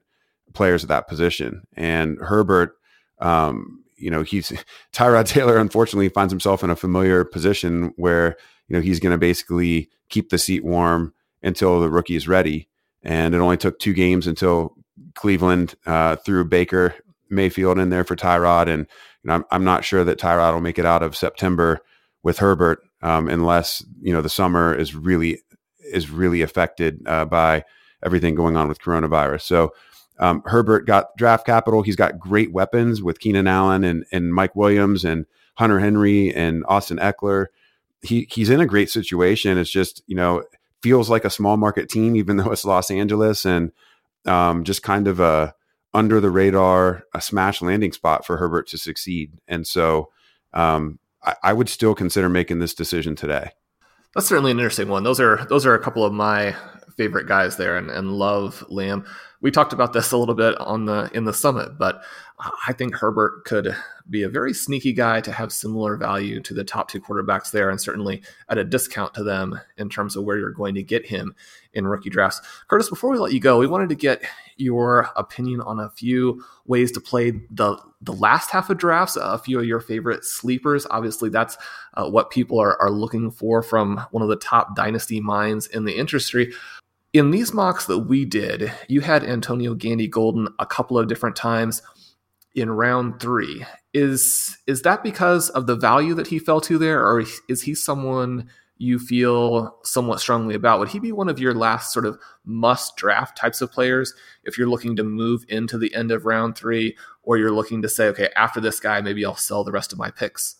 [0.54, 1.62] players at that position.
[1.74, 2.76] And Herbert,
[3.20, 4.52] um, you know, he's
[4.92, 8.36] Tyrod Taylor unfortunately finds himself in a familiar position where,
[8.68, 11.12] you know, he's going to basically keep the seat warm
[11.42, 12.68] until the rookie is ready.
[13.02, 14.74] And it only took two games until
[15.14, 16.94] Cleveland uh, threw Baker
[17.30, 18.68] Mayfield in there for Tyrod.
[18.68, 18.86] And
[19.22, 21.80] you know, I'm, I'm not sure that Tyrod will make it out of September
[22.22, 25.42] with Herbert um, unless, you know, the summer is really
[25.80, 27.64] is really affected uh, by
[28.04, 29.42] everything going on with coronavirus.
[29.42, 29.72] So
[30.18, 31.82] um, Herbert got draft capital.
[31.82, 36.64] He's got great weapons with Keenan Allen and, and Mike Williams and Hunter Henry and
[36.68, 37.46] Austin Ekeler.
[38.02, 39.58] He he's in a great situation.
[39.58, 40.44] It's just you know
[40.82, 43.72] feels like a small market team, even though it's Los Angeles, and
[44.26, 45.54] um, just kind of a
[45.94, 49.32] under the radar, a smash landing spot for Herbert to succeed.
[49.48, 50.10] And so
[50.52, 53.50] um, I, I would still consider making this decision today.
[54.14, 55.02] That's certainly an interesting one.
[55.02, 56.54] Those are those are a couple of my
[56.96, 59.04] favorite guys there, and, and love Lamb
[59.40, 62.02] we talked about this a little bit on the in the summit, but
[62.40, 63.74] I think Herbert could
[64.08, 67.68] be a very sneaky guy to have similar value to the top two quarterbacks there,
[67.68, 71.04] and certainly at a discount to them in terms of where you're going to get
[71.04, 71.34] him
[71.74, 72.40] in rookie drafts.
[72.68, 74.22] Curtis, before we let you go, we wanted to get
[74.56, 79.16] your opinion on a few ways to play the the last half of drafts.
[79.16, 80.86] A few of your favorite sleepers.
[80.90, 81.58] Obviously, that's
[81.94, 85.84] uh, what people are, are looking for from one of the top dynasty minds in
[85.84, 86.52] the industry
[87.14, 91.36] in these mocks that we did, you had Antonio Gandy Golden a couple of different
[91.36, 91.80] times
[92.54, 93.64] in round three.
[93.94, 97.74] Is is that because of the value that he fell to there, or is he
[97.74, 100.78] someone you feel somewhat strongly about?
[100.78, 104.56] Would he be one of your last sort of must draft types of players if
[104.56, 108.06] you're looking to move into the end of round three, or you're looking to say,
[108.06, 110.56] okay, after this guy, maybe I'll sell the rest of my picks?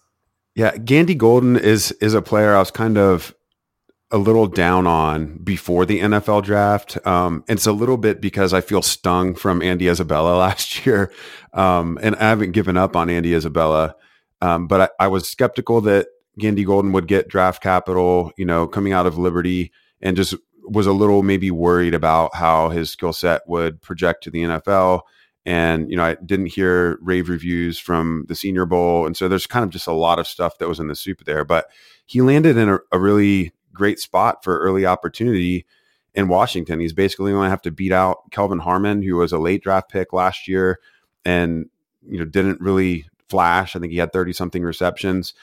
[0.54, 3.34] Yeah, Gandy Golden is is a player I was kind of
[4.10, 7.04] a little down on before the NFL draft.
[7.06, 11.12] Um, it's a little bit because I feel stung from Andy Isabella last year.
[11.52, 13.94] Um, and I haven't given up on Andy Isabella.
[14.40, 16.06] Um, but I, I, was skeptical that
[16.38, 20.86] Gandy Golden would get draft capital, you know, coming out of Liberty and just was
[20.86, 25.00] a little maybe worried about how his skill set would project to the NFL.
[25.44, 29.06] And, you know, I didn't hear rave reviews from the Senior Bowl.
[29.06, 31.24] And so there's kind of just a lot of stuff that was in the soup
[31.24, 31.44] there.
[31.44, 31.68] But
[32.06, 35.64] he landed in a, a really great spot for early opportunity
[36.14, 36.80] in Washington.
[36.80, 39.90] He's basically going to have to beat out Kelvin Harmon, who was a late draft
[39.90, 40.80] pick last year
[41.24, 41.66] and
[42.06, 43.76] you know didn't really flash.
[43.76, 45.34] I think he had 30 something receptions.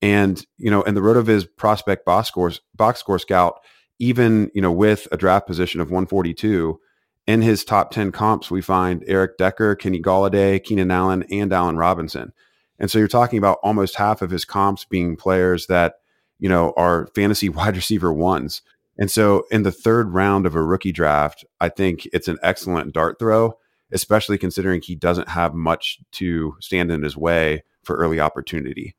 [0.00, 3.60] And, you know, in the RotoViz prospect box scores box score scout,
[3.98, 6.80] even, you know, with a draft position of 142,
[7.28, 11.76] in his top 10 comps, we find Eric Decker, Kenny Golladay, Keenan Allen, and Allen
[11.76, 12.32] Robinson.
[12.80, 15.94] And so you're talking about almost half of his comps being players that
[16.42, 18.60] you know, are fantasy wide receiver ones.
[18.98, 22.92] And so in the third round of a rookie draft, I think it's an excellent
[22.92, 23.54] dart throw,
[23.92, 28.94] especially considering he doesn't have much to stand in his way for early opportunity.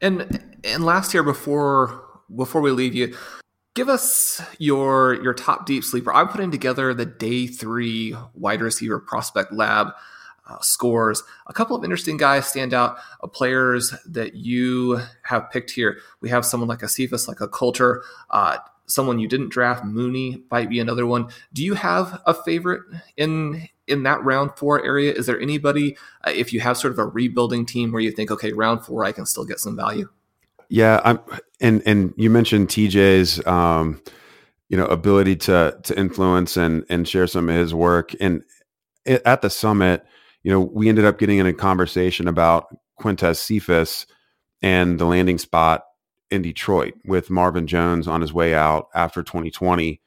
[0.00, 3.16] And and last year before before we leave you,
[3.74, 6.12] give us your your top deep sleeper.
[6.12, 9.88] I'm putting together the day three wide receiver prospect lab
[10.48, 11.22] uh, scores.
[11.46, 15.98] A couple of interesting guys stand out, uh, players that you have picked here.
[16.20, 20.42] We have someone like a Cephus, like a Coulter, uh, someone you didn't draft, Mooney
[20.50, 21.28] might be another one.
[21.52, 22.82] Do you have a favorite
[23.16, 25.12] in in that round four area?
[25.12, 25.96] Is there anybody,
[26.26, 29.04] uh, if you have sort of a rebuilding team where you think, okay, round four,
[29.04, 30.08] I can still get some value?
[30.68, 31.20] Yeah, I'm,
[31.60, 33.44] and and you mentioned TJ's.
[33.46, 34.02] Um,
[34.72, 38.14] you know ability to to influence and and share some of his work.
[38.18, 38.42] And
[39.06, 40.04] at the summit,
[40.42, 42.66] you know, we ended up getting in a conversation about
[43.00, 44.06] Quintez Cephus
[44.60, 45.84] and the landing spot
[46.30, 50.00] in Detroit with Marvin Jones on his way out after 2020.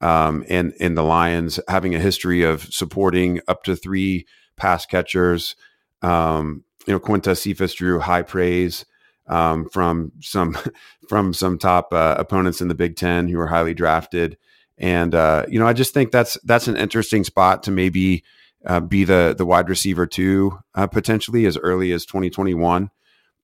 [0.00, 4.26] Um, and and the Lions having a history of supporting up to three
[4.56, 5.56] pass catchers.
[6.02, 8.84] Um, you know, Quintez Cephus drew high praise
[9.26, 10.56] um, from some
[11.08, 14.36] from some top uh, opponents in the Big Ten who were highly drafted.
[14.78, 18.22] And uh, you know, I just think that's that's an interesting spot to maybe
[18.66, 22.90] uh, be the the wide receiver too uh, potentially as early as 2021.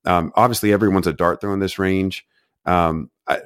[0.05, 2.27] Um, obviously, everyone's a dart throw in this range.
[2.67, 3.41] Um, I,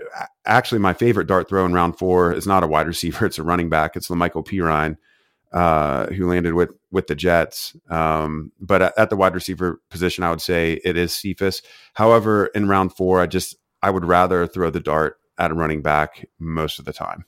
[0.47, 3.43] actually, my favorite dart throw in round four is not a wide receiver; it's a
[3.43, 3.97] running back.
[3.97, 4.97] It's La'Mical Perine,
[5.53, 7.77] uh, who landed with with the Jets.
[7.91, 11.61] Um, but at, at, the wide receiver position, I would say it is Cephus.
[11.93, 15.83] However, in round four, I just I would rather throw the dart at a running
[15.83, 17.27] back most of the time.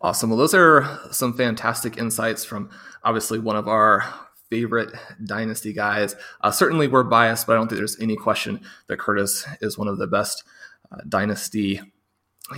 [0.00, 0.30] Awesome.
[0.30, 2.70] Well, those are some fantastic insights from
[3.04, 4.04] obviously one of our
[4.48, 4.92] favorite
[5.24, 6.14] dynasty guys.
[6.40, 9.88] Uh, certainly, we're biased, but I don't think there's any question that Curtis is one
[9.88, 10.44] of the best
[10.90, 11.80] uh, dynasty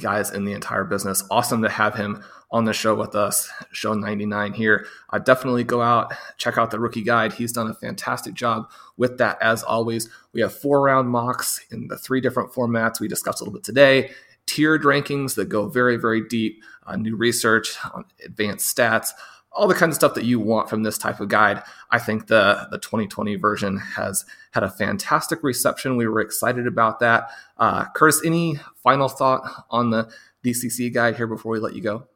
[0.01, 1.25] guys in the entire business.
[1.31, 4.87] Awesome to have him on the show with us, show 99 here.
[5.11, 7.33] Uh, definitely go out, check out the rookie guide.
[7.33, 10.09] He's done a fantastic job with that, as always.
[10.33, 13.65] We have four round mocks in the three different formats we discussed a little bit
[13.65, 14.11] today,
[14.49, 19.13] tiered rankings that go very, very deep, uh, new research on advanced stats
[19.53, 21.63] all the kind of stuff that you want from this type of guide.
[21.91, 25.97] I think the the 2020 version has had a fantastic reception.
[25.97, 27.31] We were excited about that.
[27.57, 30.11] Uh, Curtis, any final thought on the
[30.45, 32.07] DCC guide here before we let you go?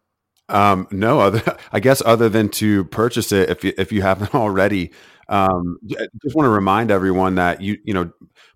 [0.48, 4.34] Um, no, other, I guess other than to purchase it if you, if you haven't
[4.34, 4.92] already.
[5.28, 5.78] Um,
[6.22, 8.12] just want to remind everyone that you you know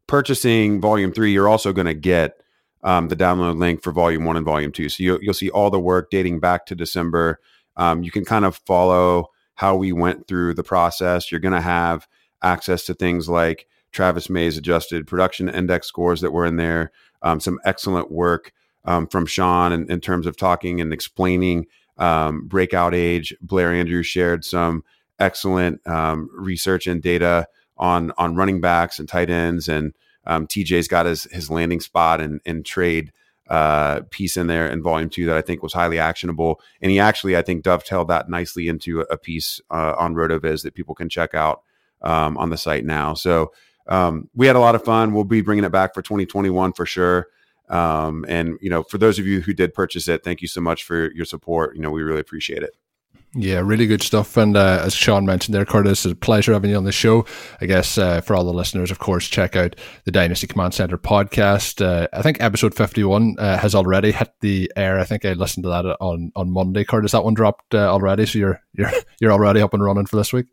[0.07, 2.41] purchasing Volume Three, you're also going to get
[2.83, 4.89] um, the download link for Volume One and Volume Two.
[4.89, 7.41] So you, you'll see all the work dating back to December
[7.77, 11.31] um, you can kind of follow how we went through the process.
[11.31, 12.07] You're going to have
[12.43, 17.41] access to things like Travis May's adjusted production index scores that were in there, um,
[17.41, 18.53] some excellent work
[18.85, 21.67] um, from Shawn in, in, terms of talking and explaining
[21.99, 23.35] um, breakout age.
[23.41, 24.85] Blair Andrews shared some
[25.19, 27.47] excellent um, research and data
[27.79, 29.95] on on running backs and tight ends, and
[30.27, 33.13] um, TJ's got his his landing spot and, and trade
[33.49, 36.61] uh, piece in there in volume two that I think was highly actionable.
[36.83, 40.75] And he actually, I think, dovetailed that nicely into a piece uh, on RotoViz that
[40.75, 41.63] people can check out
[42.03, 43.15] um, on the site now.
[43.15, 43.53] So
[43.89, 45.15] um, we had a lot of fun.
[45.15, 47.29] We'll be bringing it back for 2021 for sure.
[47.69, 50.61] Um, and, you know, for those of you who did purchase it, thank you so
[50.61, 51.75] much for your support.
[51.77, 52.77] You know, we really appreciate it.
[53.35, 54.37] Yeah, really good stuff.
[54.39, 57.27] And uh, as Shawn mentioned there, Curtis, it's a pleasure having you on the show.
[57.61, 60.97] I guess uh, for all the listeners, of course, check out the Dynasty Command Center
[60.97, 61.85] podcast.
[61.85, 64.99] Uh, I think episode 51 uh, has already hit the air.
[64.99, 66.85] I think I listened to that on, on Monday.
[66.85, 68.25] Curtis, that one dropped uh, already.
[68.25, 70.47] So you're, you're, you're already up and running for this week.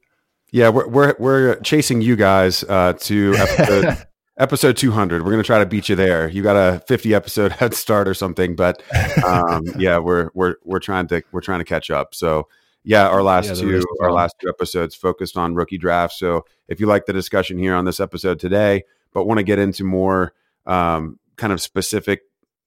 [0.52, 4.08] Yeah, we're, we're, we're chasing you guys uh, to episode,
[4.38, 5.24] episode 200.
[5.24, 6.28] We're going to try to beat you there.
[6.28, 8.84] You got a 50 episode head start or something, but
[9.24, 12.14] um, yeah, we're, we're, we're trying to, we're trying to catch up.
[12.14, 12.50] So,
[12.84, 16.20] yeah, our last yeah, two our last two episodes focused on rookie drafts.
[16.20, 19.60] So if you like the discussion here on this episode today, but want to get
[19.60, 20.34] into more
[20.66, 22.22] um, kind of specific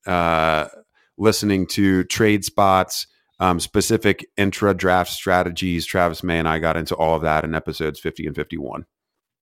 [0.07, 0.69] uh,
[1.19, 3.07] listening to trade spots,
[3.41, 7.55] um, specific intra draft strategies, Travis May and I got into all of that in
[7.55, 8.87] episodes 50 and 51.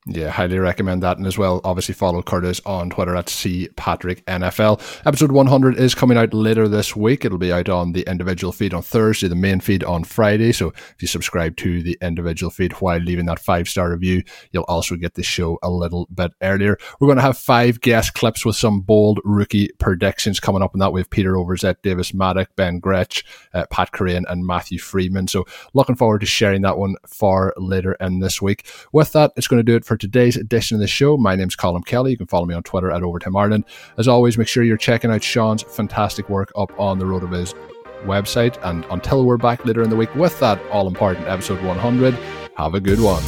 [0.06, 1.16] Yeah, highly recommend that.
[1.16, 4.78] And as well, obviously follow Curtis on Twitter at C Patrick NFL.
[5.06, 7.24] Episode 100 is coming out later this week.
[7.24, 10.52] It'll be out on the individual feed on Thursday, the main feed on Friday.
[10.52, 14.64] So if you subscribe to the individual feed while leaving that five star review, you'll
[14.64, 16.76] also get the show a little bit earlier.
[17.00, 20.74] We're going to have five guest clips with some bold rookie predictions coming up.
[20.74, 23.24] And that we have Peter Overzet, Davis Mattek, Ben Gretch,
[23.54, 25.28] uh, Pat Kerrane, and Matthew Freeman.
[25.28, 28.66] So looking forward to sharing that one far later in this week.
[28.92, 31.16] With that, it's going to do it for for today's edition of the show.
[31.16, 32.10] My name's Colm Kelly.
[32.10, 33.64] You can follow me on Twitter at Overtime Ireland.
[33.96, 37.54] As always, make sure you're checking out Shawn's fantastic work up on the RotoViz
[38.02, 38.58] website.
[38.64, 42.14] And until we're back later in the week with that all important episode 100,
[42.56, 43.22] have a good one.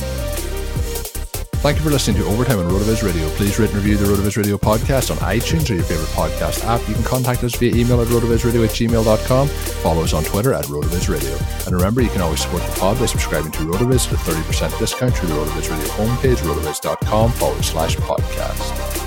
[1.62, 3.28] Thank you for listening to Overtime on RotoViz Radio.
[3.30, 6.86] Please rate and review the RotoViz Radio podcast on iTunes or your favorite podcast app.
[6.88, 9.48] You can contact us via email at rotovizradio at gmail.com.
[9.48, 11.36] Follow us on Twitter at RotoViz Radio.
[11.64, 14.78] And remember, you can always support the pod by subscribing to RotoViz at a 30%
[14.78, 19.02] discount through the RotoViz Radio homepage, rotoviz.com forward slash podcast.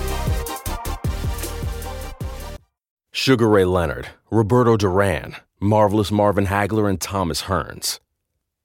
[3.11, 7.99] Sugar Ray Leonard, Roberto Duran, Marvelous Marvin Hagler, and Thomas Hearns